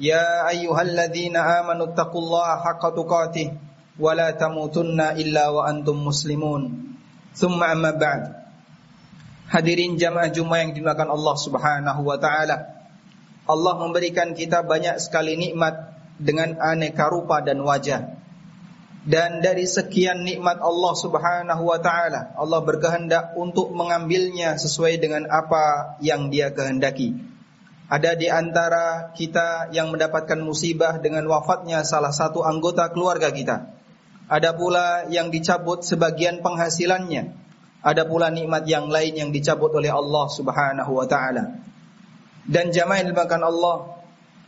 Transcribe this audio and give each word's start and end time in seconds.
يا 0.00 0.48
أيها 0.48 0.82
الذين 0.82 1.36
آمنوا 1.36 1.86
اتقوا 1.92 2.22
الله 2.22 2.48
حق 2.64 2.82
تقاته 2.96 3.48
ولا 3.96 4.28
تموتن 4.30 5.00
إلا 5.00 5.44
وأنتم 5.48 5.96
مسلمون 6.04 6.62
ثم 7.32 7.60
أما 7.64 7.90
بعد 7.96 8.22
Hadirin 9.46 9.94
jamaah 9.94 10.26
Jumat 10.34 10.58
yang 10.58 10.74
dimuliakan 10.74 11.06
Allah 11.06 11.36
Subhanahu 11.38 12.02
wa 12.02 12.18
taala. 12.18 12.66
Allah 13.46 13.74
memberikan 13.78 14.34
kita 14.34 14.66
banyak 14.66 14.98
sekali 14.98 15.38
nikmat 15.38 15.94
dengan 16.18 16.58
aneka 16.58 17.06
rupa 17.06 17.38
dan 17.46 17.62
wajah. 17.62 18.10
Dan 19.06 19.38
dari 19.38 19.70
sekian 19.70 20.26
nikmat 20.26 20.58
Allah 20.58 20.94
Subhanahu 20.98 21.62
wa 21.62 21.78
taala, 21.78 22.34
Allah 22.34 22.58
berkehendak 22.58 23.38
untuk 23.38 23.70
mengambilnya 23.70 24.58
sesuai 24.58 24.98
dengan 24.98 25.30
apa 25.30 25.94
yang 26.02 26.26
Dia 26.26 26.50
kehendaki. 26.50 27.14
Ada 27.91 28.15
di 28.15 28.31
antara 28.31 29.11
kita 29.11 29.67
yang 29.75 29.91
mendapatkan 29.91 30.39
musibah 30.39 30.95
dengan 31.03 31.27
wafatnya 31.27 31.83
salah 31.83 32.15
satu 32.15 32.39
anggota 32.39 32.87
keluarga 32.87 33.27
kita. 33.35 33.67
Ada 34.31 34.55
pula 34.55 35.11
yang 35.11 35.27
dicabut 35.27 35.83
sebagian 35.83 36.39
penghasilannya. 36.39 37.35
Ada 37.83 38.07
pula 38.07 38.31
nikmat 38.31 38.63
yang 38.63 38.87
lain 38.87 39.19
yang 39.19 39.29
dicabut 39.35 39.75
oleh 39.75 39.91
Allah 39.91 40.23
Subhanahu 40.31 41.03
wa 41.03 41.03
taala. 41.03 41.59
Dan 42.47 42.71
jamaah 42.71 43.03
dimakan 43.03 43.43
Allah 43.43 43.77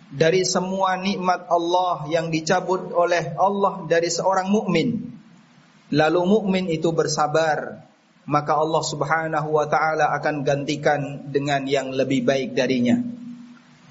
dari 0.08 0.48
semua 0.48 0.95
nikmat 0.95 1.44
Allah 1.52 2.08
yang 2.08 2.32
dicabut 2.32 2.95
oleh 2.95 3.36
Allah 3.36 3.84
dari 3.92 4.08
seorang 4.08 4.48
mukmin. 4.48 5.20
Lalu 5.92 6.22
mukmin 6.23 6.72
itu 6.72 6.95
bersabar, 6.95 7.84
maka 8.23 8.56
Allah 8.56 8.84
Subhanahu 8.88 9.52
wa 9.52 9.67
taala 9.67 10.16
akan 10.16 10.48
gantikan 10.48 11.28
dengan 11.28 11.67
yang 11.67 11.92
lebih 11.92 12.23
baik 12.23 12.56
darinya 12.56 13.12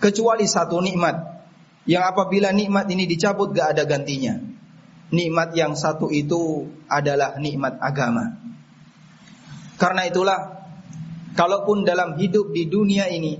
kecuali 0.03 0.51
satu 0.51 0.83
nikmat 0.83 1.15
yang 1.87 2.03
apabila 2.03 2.51
nikmat 2.51 2.91
ini 2.91 3.07
dicabut 3.07 3.55
gak 3.55 3.79
ada 3.79 3.87
gantinya. 3.87 4.35
Nikmat 5.15 5.55
yang 5.55 5.79
satu 5.79 6.11
itu 6.11 6.67
adalah 6.91 7.39
nikmat 7.39 7.79
agama. 7.79 8.35
Karena 9.79 10.09
itulah 10.09 10.67
kalaupun 11.39 11.87
dalam 11.87 12.19
hidup 12.19 12.51
di 12.51 12.67
dunia 12.67 13.07
ini 13.13 13.39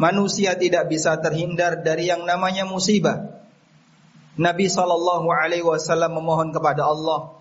manusia 0.00 0.56
tidak 0.56 0.88
bisa 0.88 1.18
terhindar 1.20 1.84
dari 1.84 2.08
yang 2.08 2.24
namanya 2.24 2.64
musibah. 2.64 3.44
Nabi 4.34 4.66
sallallahu 4.66 5.28
alaihi 5.30 5.66
wasallam 5.66 6.18
memohon 6.18 6.50
kepada 6.50 6.86
Allah 6.86 7.38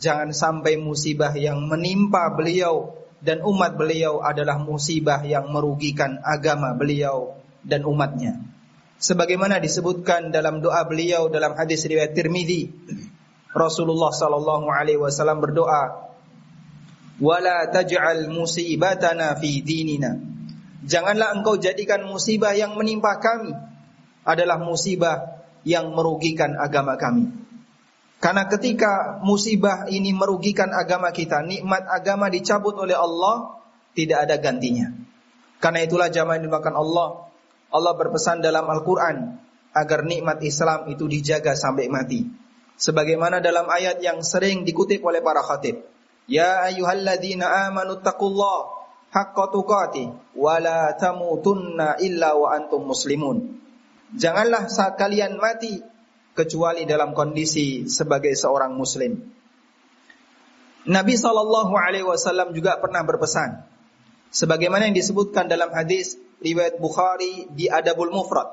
jangan 0.00 0.32
sampai 0.32 0.80
musibah 0.80 1.32
yang 1.36 1.68
menimpa 1.68 2.32
beliau 2.32 2.96
dan 3.20 3.44
umat 3.44 3.76
beliau 3.76 4.24
adalah 4.24 4.56
musibah 4.56 5.20
yang 5.24 5.52
merugikan 5.52 6.20
agama 6.24 6.72
beliau 6.72 7.39
dan 7.64 7.84
umatnya. 7.84 8.40
Sebagaimana 9.00 9.56
disebutkan 9.64 10.28
dalam 10.28 10.60
doa 10.60 10.84
beliau 10.84 11.32
dalam 11.32 11.56
hadis 11.56 11.88
riwayat 11.88 12.12
Tirmizi, 12.12 12.68
Rasulullah 13.56 14.12
sallallahu 14.12 14.68
alaihi 14.68 15.00
wasallam 15.00 15.40
berdoa, 15.40 16.12
"Wala 17.16 17.64
taj'al 17.72 18.28
musibatana 18.28 19.34
fi 19.40 19.64
dinina." 19.64 20.20
Janganlah 20.84 21.36
engkau 21.36 21.56
jadikan 21.56 22.04
musibah 22.08 22.52
yang 22.56 22.76
menimpa 22.76 23.20
kami 23.20 23.52
adalah 24.24 24.60
musibah 24.60 25.44
yang 25.64 25.92
merugikan 25.92 26.56
agama 26.56 26.96
kami. 26.96 27.28
Karena 28.20 28.44
ketika 28.52 29.16
musibah 29.24 29.88
ini 29.88 30.12
merugikan 30.12 30.76
agama 30.76 31.08
kita, 31.08 31.40
nikmat 31.40 31.88
agama 31.88 32.28
dicabut 32.28 32.76
oleh 32.76 32.92
Allah, 32.92 33.64
tidak 33.96 34.28
ada 34.28 34.36
gantinya. 34.36 34.92
Karena 35.56 35.84
itulah 35.84 36.12
jamaah 36.12 36.36
yang 36.36 36.52
dimakan 36.52 36.74
Allah, 36.76 37.29
Allah 37.70 37.94
berpesan 37.94 38.42
dalam 38.42 38.66
Al-Quran 38.66 39.38
agar 39.70 40.02
nikmat 40.02 40.42
Islam 40.42 40.90
itu 40.90 41.06
dijaga 41.06 41.54
sampai 41.54 41.86
mati. 41.86 42.26
Sebagaimana 42.80 43.38
dalam 43.38 43.68
ayat 43.70 44.02
yang 44.02 44.24
sering 44.24 44.66
dikutip 44.66 45.04
oleh 45.04 45.22
para 45.22 45.44
khatib. 45.44 45.84
Ya 46.26 46.66
ayyuhalladzina 46.66 47.70
amanu 47.70 48.00
taqullah 48.02 48.80
haqqa 49.14 49.44
tuqati 49.52 50.10
wa 50.34 50.54
la 50.58 50.94
tamutunna 50.96 52.00
illa 52.02 52.34
wa 52.34 52.54
antum 52.56 52.86
muslimun. 52.86 53.60
Janganlah 54.16 54.66
saat 54.66 54.98
kalian 54.98 55.38
mati 55.38 55.78
kecuali 56.34 56.88
dalam 56.88 57.14
kondisi 57.14 57.86
sebagai 57.86 58.34
seorang 58.34 58.74
muslim. 58.74 59.22
Nabi 60.88 61.14
sallallahu 61.14 61.76
alaihi 61.76 62.06
wasallam 62.08 62.56
juga 62.56 62.80
pernah 62.80 63.04
berpesan 63.04 63.60
sebagaimana 64.32 64.88
yang 64.88 64.96
disebutkan 64.96 65.46
dalam 65.46 65.68
hadis 65.76 66.16
riwayat 66.40 66.80
Bukhari 66.80 67.46
di 67.52 67.68
Adabul 67.68 68.10
Mufrad 68.10 68.48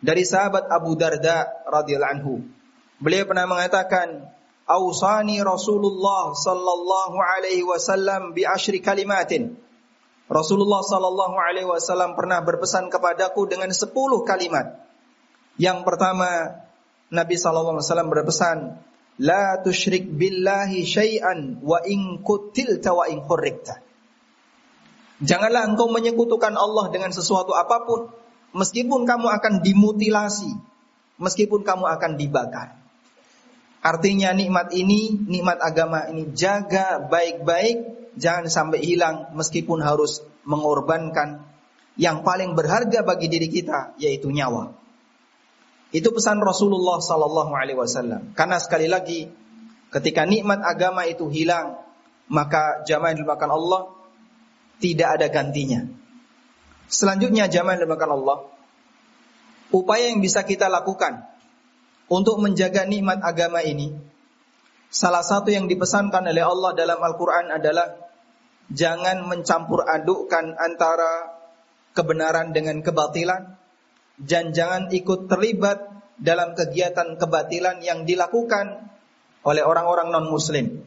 dari 0.00 0.24
sahabat 0.24 0.70
Abu 0.72 0.96
Darda 0.96 1.66
radhiyallahu 1.68 2.14
anhu. 2.16 2.34
Beliau 3.00 3.28
pernah 3.28 3.44
mengatakan, 3.44 4.28
"Ausani 4.64 5.40
Rasulullah 5.44 6.32
sallallahu 6.32 7.16
alaihi 7.20 7.64
wasallam 7.64 8.32
bi 8.32 8.48
asyri 8.48 8.80
kalimatin." 8.80 9.56
Rasulullah 10.30 10.80
sallallahu 10.86 11.36
alaihi 11.36 11.66
wasallam 11.66 12.14
pernah 12.14 12.38
berpesan 12.40 12.86
kepadaku 12.86 13.50
dengan 13.50 13.68
10 13.74 14.22
kalimat. 14.22 14.78
Yang 15.58 15.82
pertama, 15.82 16.62
Nabi 17.10 17.34
sallallahu 17.34 17.82
alaihi 17.82 17.88
wasallam 17.90 18.10
berpesan, 18.14 18.58
"La 19.18 19.58
tusyrik 19.58 20.06
billahi 20.06 20.86
syai'an 20.86 21.58
wa 21.60 21.82
in 21.82 22.22
kutilta 22.22 22.94
wa 22.94 23.10
in 23.10 23.26
hurrikta." 23.26 23.89
Janganlah 25.20 25.68
engkau 25.68 25.92
menyekutukan 25.92 26.56
Allah 26.56 26.88
dengan 26.88 27.12
sesuatu 27.12 27.52
apa 27.52 27.84
pun, 27.84 28.08
meskipun 28.56 29.04
kamu 29.04 29.28
akan 29.28 29.52
dimutilasi, 29.60 30.52
meskipun 31.20 31.60
kamu 31.60 31.84
akan 31.84 32.16
dibakar. 32.16 32.80
Artinya 33.80 34.32
nikmat 34.36 34.72
ini, 34.76 35.16
nikmat 35.16 35.60
agama 35.60 36.08
ini 36.08 36.32
jaga 36.36 37.00
baik-baik 37.00 38.00
jangan 38.16 38.52
sampai 38.52 38.84
hilang 38.84 39.32
meskipun 39.32 39.80
harus 39.80 40.20
mengorbankan 40.44 41.40
yang 41.96 42.20
paling 42.20 42.52
berharga 42.52 43.00
bagi 43.00 43.32
diri 43.32 43.48
kita 43.48 43.96
yaitu 43.96 44.28
nyawa. 44.28 44.72
Itu 45.90 46.12
pesan 46.12 46.38
Rasulullah 46.44 47.00
sallallahu 47.02 47.52
alaihi 47.56 47.76
wasallam. 47.80 48.36
Karena 48.36 48.60
sekali 48.60 48.86
lagi 48.86 49.26
ketika 49.90 50.28
nikmat 50.28 50.62
agama 50.62 51.08
itu 51.08 51.26
hilang, 51.32 51.80
maka 52.30 52.84
jamaah 52.86 53.16
dimakan 53.16 53.50
Allah 53.50 53.80
tidak 54.80 55.20
ada 55.20 55.26
gantinya. 55.28 55.86
Selanjutnya 56.90 57.46
yang 57.46 57.78
dimakan 57.78 58.10
Allah, 58.18 58.38
upaya 59.70 60.10
yang 60.10 60.18
bisa 60.18 60.42
kita 60.42 60.66
lakukan 60.66 61.22
untuk 62.10 62.42
menjaga 62.42 62.82
nikmat 62.90 63.22
agama 63.22 63.62
ini 63.62 63.94
Salah 64.90 65.22
satu 65.22 65.54
yang 65.54 65.70
dipesankan 65.70 66.26
oleh 66.26 66.42
Allah 66.42 66.74
dalam 66.74 66.98
Al-Quran 66.98 67.54
adalah 67.54 68.10
Jangan 68.70 69.26
mencampur 69.26 69.86
adukkan 69.86 70.58
antara 70.58 71.38
kebenaran 71.94 72.50
dengan 72.50 72.82
kebatilan 72.82 73.54
Dan 74.18 74.50
jangan 74.50 74.90
ikut 74.90 75.30
terlibat 75.30 75.86
dalam 76.18 76.58
kegiatan 76.58 77.16
kebatilan 77.16 77.80
yang 77.86 78.02
dilakukan 78.02 78.90
oleh 79.46 79.62
orang-orang 79.64 80.12
non-muslim 80.12 80.84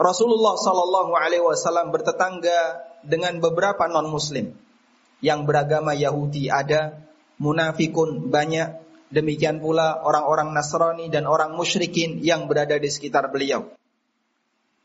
Rasulullah 0.00 0.56
Sallallahu 0.56 1.12
Alaihi 1.12 1.44
Wasallam 1.44 1.92
bertetangga 1.92 2.88
dengan 3.04 3.36
beberapa 3.36 3.84
non-muslim 3.84 4.56
yang 5.20 5.44
beragama 5.44 5.92
Yahudi 5.92 6.48
ada, 6.48 7.04
munafikun 7.36 8.32
banyak, 8.32 8.80
Demikian 9.10 9.58
pula 9.58 10.06
orang-orang 10.06 10.54
Nasrani 10.54 11.10
dan 11.10 11.26
orang 11.26 11.58
musyrikin 11.58 12.22
yang 12.22 12.46
berada 12.46 12.78
di 12.78 12.86
sekitar 12.86 13.26
beliau. 13.34 13.74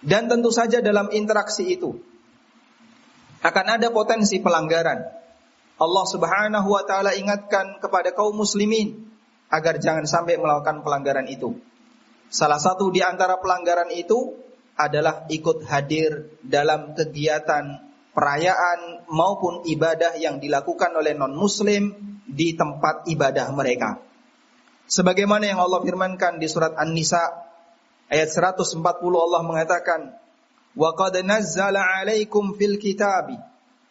Dan 0.01 0.25
tentu 0.25 0.49
saja 0.49 0.81
dalam 0.81 1.13
interaksi 1.13 1.77
itu 1.77 1.93
akan 3.45 3.65
ada 3.77 3.93
potensi 3.93 4.41
pelanggaran. 4.41 4.97
Allah 5.77 6.05
Subhanahu 6.09 6.73
wa 6.73 6.83
taala 6.89 7.13
ingatkan 7.13 7.77
kepada 7.77 8.17
kaum 8.17 8.33
muslimin 8.33 8.97
agar 9.53 9.77
jangan 9.77 10.09
sampai 10.09 10.41
melakukan 10.41 10.81
pelanggaran 10.81 11.29
itu. 11.29 11.61
Salah 12.33 12.57
satu 12.57 12.89
di 12.89 13.05
antara 13.05 13.37
pelanggaran 13.37 13.93
itu 13.93 14.33
adalah 14.75 15.23
ikut 15.31 15.63
hadir 15.67 16.35
dalam 16.43 16.95
kegiatan 16.95 17.79
perayaan 18.15 19.07
maupun 19.11 19.63
ibadah 19.67 20.15
yang 20.19 20.39
dilakukan 20.39 20.91
oleh 20.95 21.15
non 21.15 21.35
muslim 21.35 21.95
di 22.23 22.55
tempat 22.55 23.07
ibadah 23.07 23.51
mereka. 23.55 23.99
Sebagaimana 24.85 25.49
yang 25.49 25.59
Allah 25.59 25.81
firmankan 25.81 26.37
di 26.37 26.47
surat 26.47 26.77
An-Nisa 26.77 27.23
ayat 28.11 28.29
140 28.29 28.79
Allah 29.17 29.41
mengatakan, 29.41 30.13
"Wa 30.77 30.93
qad 30.93 31.19
nazzala 31.25 31.81
'alaikum 31.81 32.53
fil 32.55 32.77
kitabi 32.77 33.35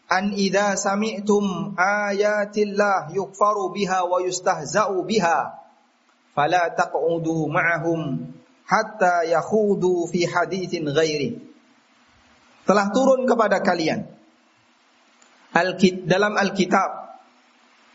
an 0.08 0.36
idza 0.36 0.76
sami'tum 0.76 1.74
ayatillah 1.80 3.10
yukfaru 3.16 3.72
biha 3.72 4.04
wa 4.04 4.20
yustahza'u 4.20 5.00
biha 5.02 5.64
fala 6.36 6.68
taq'udu 6.76 7.48
ma'ahum 7.48 8.28
hatta 8.66 9.28
yakhudu 9.28 10.08
fi 10.08 10.26
haditsin 10.28 10.88
ghairi." 10.88 11.40
Telah 12.64 12.88
turun 12.96 13.28
kepada 13.28 13.60
kalian 13.60 14.08
dalam 16.08 16.32
Alkitab 16.34 16.90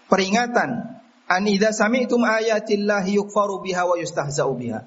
peringatan 0.08 1.00
An 1.30 1.46
idza 1.46 1.70
sami'tum 1.70 2.26
ayatillahi 2.26 3.22
yukfaru 3.22 3.62
biha 3.62 3.86
wa 3.86 3.94
yustahza'u 4.02 4.50
biha. 4.58 4.82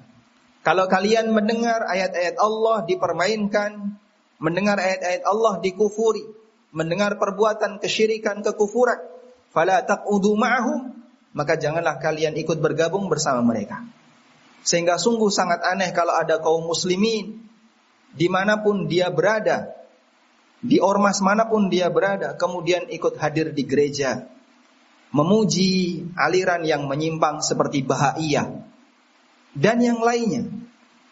Kalau 0.59 0.91
kalian 0.91 1.31
mendengar 1.31 1.87
ayat-ayat 1.87 2.35
Allah 2.35 2.83
dipermainkan, 2.83 3.95
mendengar 4.43 4.75
ayat-ayat 4.75 5.23
Allah 5.23 5.63
dikufuri, 5.63 6.27
mendengar 6.75 7.15
perbuatan 7.15 7.79
kesyirikan, 7.79 8.43
kekufuran, 8.43 8.99
fala 9.55 9.87
taqudu 9.87 10.35
maka 10.35 11.55
janganlah 11.55 12.03
kalian 12.03 12.35
ikut 12.35 12.59
bergabung 12.59 13.07
bersama 13.07 13.39
mereka. 13.39 13.79
Sehingga 14.63 14.95
sungguh 14.95 15.27
sangat 15.27 15.59
aneh 15.63 15.91
kalau 15.91 16.15
ada 16.15 16.39
kaum 16.39 16.63
muslimin 16.63 17.43
di 18.15 18.27
mana 18.31 18.63
pun 18.63 18.87
dia 18.87 19.11
berada, 19.11 19.75
di 20.63 20.79
ormas 20.79 21.19
mana 21.19 21.49
pun 21.51 21.67
dia 21.67 21.91
berada, 21.91 22.39
kemudian 22.39 22.87
ikut 22.87 23.19
hadir 23.19 23.51
di 23.51 23.67
gereja, 23.67 24.31
memuji 25.11 26.03
aliran 26.15 26.63
yang 26.63 26.87
menyimpang 26.87 27.43
seperti 27.43 27.83
Bahaiyah 27.83 28.63
dan 29.53 29.77
yang 29.83 29.99
lainnya. 29.99 30.49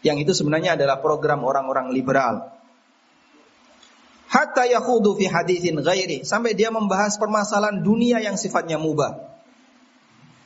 Yang 0.01 0.17
itu 0.25 0.31
sebenarnya 0.41 0.73
adalah 0.73 0.97
program 0.97 1.45
orang-orang 1.45 1.93
liberal. 1.93 2.49
Hatta 4.31 4.65
yakhudu 4.65 5.19
fi 5.19 5.29
hadithin 5.29 5.77
ghairi 5.83 6.23
sampai 6.23 6.55
dia 6.55 6.71
membahas 6.73 7.19
permasalahan 7.19 7.83
dunia 7.83 8.17
yang 8.23 8.39
sifatnya 8.39 8.79
mubah. 8.79 9.30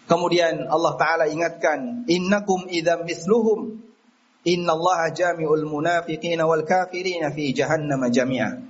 Kemudian 0.05 0.69
Allah 0.69 0.93
taala 1.01 1.25
ingatkan, 1.25 2.05
"Innakum 2.05 2.69
idzam 2.69 3.09
mithluhum 3.09 3.81
innallaha 4.45 5.09
jami'ul 5.09 5.65
munafiqina 5.65 6.45
wal 6.45 6.61
kafirina 6.61 7.33
fi 7.33 7.49
jahannam 7.53 8.05
jami'a." 8.13 8.61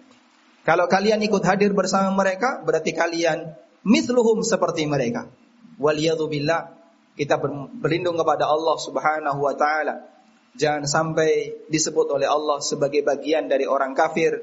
Kalau 0.65 0.87
kalian 0.87 1.21
ikut 1.21 1.43
hadir 1.45 1.75
bersama 1.75 2.09
mereka, 2.15 2.63
berarti 2.63 2.95
kalian 2.95 3.53
mithluhum 3.85 4.41
seperti 4.41 4.87
mereka. 4.89 5.29
Waliyadzubillah 5.77 6.71
kita 7.19 7.37
berlindung 7.79 8.15
kepada 8.15 8.47
Allah 8.47 8.75
Subhanahu 8.79 9.39
wa 9.39 9.53
taala. 9.53 10.07
Jangan 10.55 10.87
sampai 10.87 11.51
disebut 11.67 12.15
oleh 12.15 12.31
Allah 12.31 12.63
sebagai 12.63 13.03
bagian 13.03 13.51
dari 13.51 13.67
orang 13.67 13.91
kafir 13.91 14.39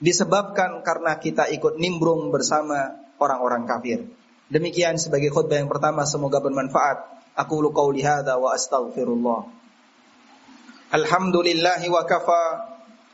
disebabkan 0.00 0.80
karena 0.80 1.20
kita 1.20 1.52
ikut 1.52 1.76
nimbrung 1.76 2.32
bersama 2.32 2.96
orang-orang 3.20 3.68
kafir. 3.68 4.08
Demikian 4.50 4.98
sebagai 4.98 5.30
khutbah 5.30 5.62
yang 5.62 5.70
pertama 5.70 6.02
semoga 6.02 6.42
bermanfaat. 6.42 7.06
Aku 7.38 7.62
lu 7.62 7.70
qauli 7.70 8.02
hadza 8.02 8.34
wa 8.34 8.50
astaghfirullah. 8.50 9.46
Alhamdulillahi 10.90 11.86
wa 11.86 12.02
kafa 12.02 12.66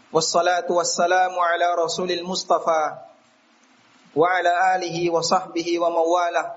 wassalatu 0.08 0.80
wassalamu 0.80 1.36
ala 1.36 1.76
rasulil 1.76 2.24
mustafa 2.24 3.04
wa 4.16 4.24
ala 4.32 4.80
alihi 4.80 5.12
wa 5.12 5.20
sahbihi 5.20 5.76
wa 5.76 5.92
mawalah. 5.92 6.56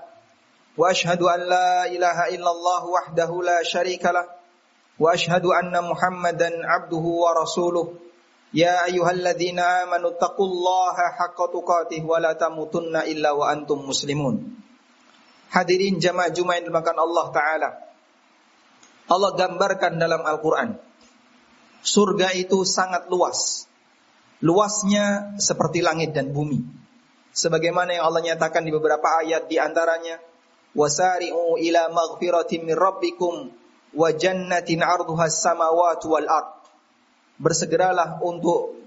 Wa 0.80 0.88
ashhadu 0.88 1.28
an 1.28 1.44
la 1.44 1.84
ilaha 1.92 2.32
illallah 2.32 2.82
wahdahu 2.88 3.44
la 3.44 3.60
syarika 3.60 4.16
lah 4.16 4.24
wa 4.96 5.12
ashhadu 5.12 5.52
anna 5.52 5.84
muhammadan 5.84 6.56
abduhu 6.64 7.28
wa 7.28 7.36
rasuluh. 7.36 8.00
Ya 8.56 8.88
ayyuhalladzina 8.88 9.84
amanu 9.84 10.16
taqullaha 10.16 11.20
haqqa 11.20 11.52
tuqatih 11.52 12.00
wa 12.00 12.16
la 12.16 12.32
tamutunna 12.32 13.04
illa 13.04 13.36
wa 13.36 13.52
antum 13.52 13.84
muslimun. 13.84 14.59
Hadirin 15.50 15.98
jamaah 15.98 16.30
Jumat 16.30 16.62
yang 16.62 16.70
dimakan 16.70 16.96
Allah 17.02 17.26
Ta'ala. 17.34 17.70
Allah 19.10 19.30
gambarkan 19.34 19.98
dalam 19.98 20.22
Al-Quran. 20.22 20.78
Surga 21.82 22.30
itu 22.38 22.62
sangat 22.62 23.10
luas. 23.10 23.66
Luasnya 24.40 25.34
seperti 25.42 25.82
langit 25.82 26.14
dan 26.14 26.30
bumi. 26.30 26.62
Sebagaimana 27.34 27.98
yang 27.98 28.06
Allah 28.06 28.22
nyatakan 28.22 28.62
di 28.62 28.70
beberapa 28.70 29.22
ayat 29.22 29.50
di 29.50 29.58
antaranya 29.58 30.22
wasari'u 30.78 31.58
ila 31.58 31.82
maghfiratin 31.90 32.66
min 32.66 32.78
rabbikum 32.78 33.50
wa 33.90 34.08
jannatin 34.14 34.86
samawati 35.26 36.06
wal 36.06 36.28
ard. 36.30 36.50
Bersegeralah 37.42 38.22
untuk 38.22 38.78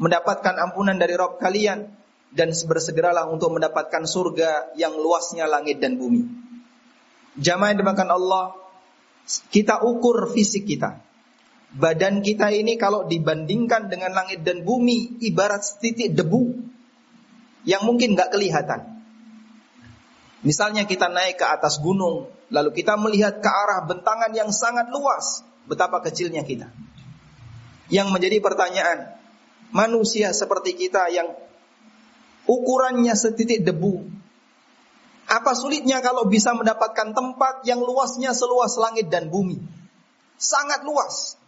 mendapatkan 0.00 0.56
ampunan 0.58 0.96
dari 0.96 1.14
Rabb 1.14 1.38
kalian 1.38 1.99
dan 2.30 2.54
bersegeralah 2.54 3.26
untuk 3.26 3.58
mendapatkan 3.58 4.06
surga 4.06 4.74
yang 4.78 4.94
luasnya 4.94 5.50
langit 5.50 5.82
dan 5.82 5.98
bumi. 5.98 6.22
Jamaah 7.38 7.74
yang 7.74 7.80
dimakan 7.82 8.10
Allah, 8.14 8.44
kita 9.50 9.82
ukur 9.82 10.30
fisik 10.30 10.66
kita. 10.66 11.02
Badan 11.70 12.22
kita 12.22 12.50
ini 12.50 12.74
kalau 12.74 13.06
dibandingkan 13.06 13.86
dengan 13.86 14.10
langit 14.10 14.42
dan 14.42 14.66
bumi 14.66 15.22
ibarat 15.22 15.62
titik 15.78 16.18
debu 16.18 16.58
yang 17.62 17.86
mungkin 17.86 18.18
nggak 18.18 18.34
kelihatan. 18.34 19.00
Misalnya 20.40 20.88
kita 20.88 21.06
naik 21.12 21.38
ke 21.38 21.46
atas 21.46 21.78
gunung, 21.78 22.26
lalu 22.48 22.70
kita 22.72 22.96
melihat 22.96 23.38
ke 23.38 23.50
arah 23.50 23.84
bentangan 23.84 24.32
yang 24.32 24.50
sangat 24.50 24.88
luas, 24.88 25.44
betapa 25.68 26.00
kecilnya 26.00 26.42
kita. 26.42 26.72
Yang 27.92 28.08
menjadi 28.08 28.40
pertanyaan, 28.40 29.14
manusia 29.70 30.32
seperti 30.32 30.74
kita 30.74 31.12
yang 31.12 31.28
ukurannya 32.48 33.12
setitik 33.16 33.64
debu, 33.64 34.06
apa 35.30 35.54
sulitnya 35.54 36.02
kalau 36.02 36.26
bisa 36.26 36.50
mendapatkan 36.58 37.14
tempat 37.14 37.62
yang 37.62 37.78
luasnya 37.78 38.34
seluas 38.34 38.74
langit 38.74 39.06
dan 39.14 39.30
bumi? 39.30 39.62
Sangat 40.34 40.82
luas. 40.82 41.38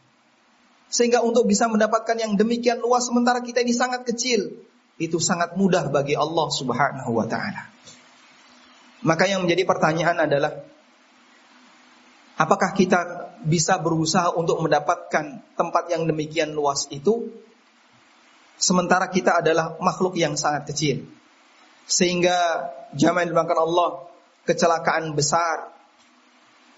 Sehingga 0.86 1.24
untuk 1.24 1.50
bisa 1.50 1.66
mendapatkan 1.66 2.14
yang 2.14 2.38
demikian 2.38 2.78
luas 2.78 3.10
sementara 3.10 3.42
kita 3.42 3.64
ini 3.64 3.74
sangat 3.74 4.06
kecil, 4.06 4.54
itu 5.02 5.18
sangat 5.18 5.58
mudah 5.58 5.90
bagi 5.90 6.14
Allah 6.14 6.46
Subhanahu 6.46 7.10
wa 7.10 7.26
taala. 7.26 7.72
Maka 9.02 9.26
yang 9.26 9.42
menjadi 9.42 9.66
pertanyaan 9.66 10.30
adalah 10.30 10.62
apakah 12.38 12.70
kita 12.70 13.34
bisa 13.42 13.82
berusaha 13.82 14.30
untuk 14.38 14.62
mendapatkan 14.62 15.42
tempat 15.58 15.84
yang 15.90 16.06
demikian 16.06 16.54
luas 16.54 16.86
itu 16.94 17.34
sementara 18.62 19.10
kita 19.10 19.42
adalah 19.42 19.74
makhluk 19.82 20.14
yang 20.14 20.38
sangat 20.38 20.70
kecil. 20.70 21.02
Sehingga 21.82 22.70
jamaah 22.94 23.26
dimakan 23.26 23.58
Allah 23.58 23.90
kecelakaan 24.46 25.18
besar 25.18 25.74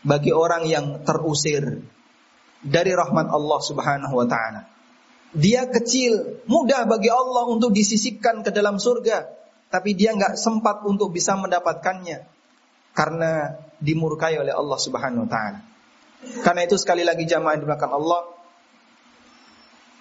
bagi 0.00 0.32
orang 0.32 0.64
yang 0.64 1.04
terusir 1.04 1.84
dari 2.64 2.92
rahmat 2.96 3.28
Allah 3.28 3.60
Subhanahu 3.60 4.14
wa 4.16 4.24
taala. 4.24 4.64
Dia 5.34 5.68
kecil, 5.68 6.40
mudah 6.48 6.88
bagi 6.88 7.12
Allah 7.12 7.44
untuk 7.50 7.74
disisipkan 7.74 8.40
ke 8.40 8.54
dalam 8.54 8.80
surga, 8.80 9.28
tapi 9.68 9.92
dia 9.92 10.16
nggak 10.16 10.40
sempat 10.40 10.86
untuk 10.88 11.12
bisa 11.12 11.36
mendapatkannya 11.36 12.24
karena 12.94 13.58
dimurkai 13.82 14.38
oleh 14.40 14.54
Allah 14.54 14.78
Subhanahu 14.80 15.26
wa 15.26 15.30
taala. 15.30 15.60
Karena 16.40 16.64
itu 16.64 16.80
sekali 16.80 17.04
lagi 17.04 17.28
jamaah 17.28 17.60
dimakan 17.60 17.90
Allah, 18.00 18.22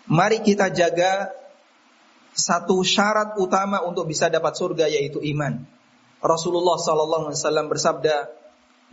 mari 0.08 0.40
kita 0.40 0.72
jaga 0.72 1.43
satu 2.34 2.82
syarat 2.82 3.38
utama 3.38 3.86
untuk 3.86 4.10
bisa 4.10 4.28
dapat 4.28 4.58
surga 4.58 4.90
yaitu 4.90 5.22
iman. 5.38 5.62
Rasulullah 6.18 6.82
sallallahu 6.82 7.30
alaihi 7.30 7.40
wasallam 7.40 7.68
bersabda, 7.70 8.16